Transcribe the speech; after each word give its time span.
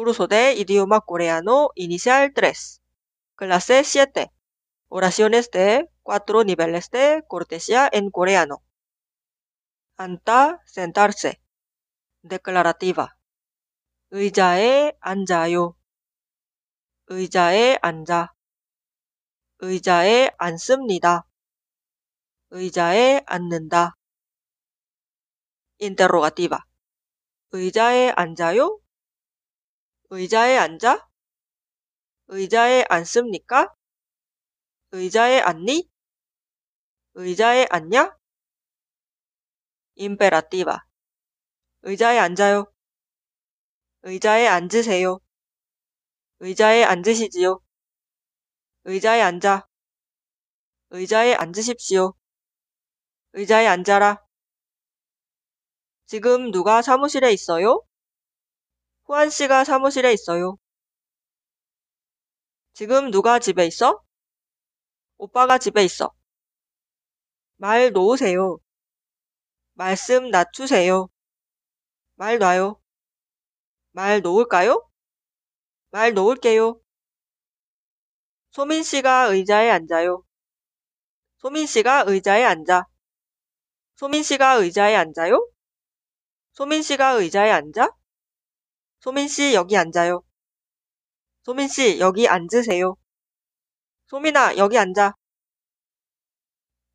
Curso 0.00 0.26
de 0.28 0.54
idioma 0.54 1.02
coreano 1.02 1.72
inicial 1.74 2.32
3. 2.32 2.80
Clase 3.36 3.84
7. 3.84 4.32
Oraciones 4.88 5.50
de 5.50 5.90
cuatro 6.02 6.42
niveles 6.42 6.88
de 6.88 7.22
cortesía 7.28 7.86
en 7.92 8.10
coreano. 8.10 8.62
앉다, 9.98 10.62
sentarse. 10.64 11.42
Declarativa. 12.22 13.18
의자에 14.10 14.96
앉아요. 15.00 15.76
의자에 17.08 17.76
앉아. 17.82 18.34
의자에 19.58 20.30
앉습니다. 20.38 21.26
의자에 22.48 23.22
앉는다. 23.26 23.98
Interrogativa. 25.78 26.58
의자에 27.52 28.14
앉아요? 28.16 28.80
의자에 30.10 30.56
앉아? 30.58 31.08
의자에 32.26 32.84
앉습니까? 32.88 33.72
의자에 34.90 35.40
앉니? 35.40 35.88
의자에 37.14 37.66
앉냐? 37.70 38.16
Imperativa. 39.96 40.78
의자에 41.82 42.18
앉아요. 42.18 42.72
의자에 44.02 44.48
앉으세요. 44.48 45.20
의자에 46.40 46.82
앉으시지요. 46.82 47.60
의자에 48.84 49.20
앉아. 49.20 49.68
의자에 50.90 51.34
앉으십시오. 51.34 52.14
의자에 53.34 53.68
앉아라. 53.68 54.26
지금 56.06 56.50
누가 56.50 56.82
사무실에 56.82 57.32
있어요? 57.32 57.84
후안 59.10 59.28
씨가 59.28 59.64
사무실에 59.64 60.12
있어요. 60.12 60.56
지금 62.74 63.10
누가 63.10 63.40
집에 63.40 63.66
있어? 63.66 64.00
오빠가 65.18 65.58
집에 65.58 65.82
있어. 65.82 66.12
말 67.56 67.90
놓으세요. 67.90 68.60
말씀 69.72 70.30
낮추세요. 70.30 71.08
말 72.14 72.38
놔요. 72.38 72.80
말 73.90 74.20
놓을까요? 74.20 74.88
말 75.90 76.14
놓을게요. 76.14 76.80
소민 78.52 78.84
씨가 78.84 79.24
의자에 79.24 79.70
앉아요. 79.70 80.22
소민 81.38 81.66
씨가 81.66 82.04
의자에 82.06 82.44
앉아. 82.44 82.86
소민 83.96 84.22
씨가 84.22 84.52
의자에 84.52 84.94
앉아요? 84.94 85.50
소민 86.52 86.82
씨가 86.82 87.14
의자에 87.14 87.50
앉아? 87.50 87.99
소민 89.00 89.28
씨 89.28 89.54
여기 89.54 89.78
앉아요. 89.78 90.22
소민 91.42 91.68
씨 91.68 91.98
여기 92.00 92.28
앉으세요. 92.28 92.96
소민아 94.08 94.58
여기 94.58 94.76
앉아. 94.76 95.14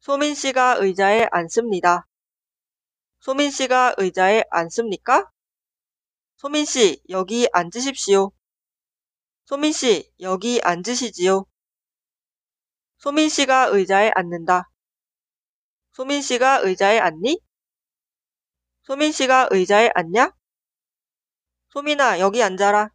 소민 0.00 0.34
씨가 0.34 0.76
의자에 0.80 1.28
앉습니다. 1.30 2.06
소민 3.18 3.50
씨가 3.50 3.96
의자에 3.98 4.44
앉습니까? 4.50 5.30
소민 6.36 6.64
씨 6.64 7.02
여기 7.10 7.46
앉으십시오. 7.52 8.32
소민 9.44 9.72
씨 9.72 10.10
여기 10.20 10.58
앉으시지요. 10.62 11.44
소민 12.96 13.28
씨가 13.28 13.66
의자에 13.66 14.10
앉는다. 14.14 14.70
소민 15.92 16.22
씨가 16.22 16.60
의자에 16.60 16.98
앉니? 16.98 17.40
소민 18.84 19.12
씨가 19.12 19.48
의자에 19.50 19.90
앉냐? 19.94 20.39
소민아 21.72 22.18
여기 22.18 22.42
앉아라. 22.42 22.90